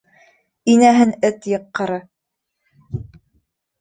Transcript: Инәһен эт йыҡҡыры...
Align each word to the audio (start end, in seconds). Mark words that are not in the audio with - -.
Инәһен 0.75 1.13
эт 1.29 1.47
йыҡҡыры... 1.53 1.99